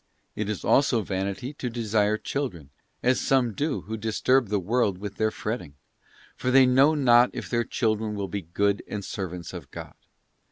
It 0.35 0.49
is 0.49 0.65
also 0.65 1.03
vanity 1.03 1.53
to 1.53 1.69
desire 1.69 2.17
children; 2.17 2.71
as 3.03 3.21
some 3.21 3.53
do 3.53 3.81
who 3.81 3.97
disturb 3.97 4.47
the 4.47 4.57
world 4.59 4.97
with 4.97 5.17
their 5.17 5.29
fretting; 5.29 5.75
for 6.35 6.49
they 6.49 6.65
know 6.65 6.95
not 6.95 7.29
if 7.33 7.47
their 7.51 7.63
children 7.63 8.15
will 8.15 8.27
be 8.27 8.41
good 8.41 8.81
and 8.87 9.05
servants 9.05 9.53
of 9.53 9.69
God. 9.69 9.93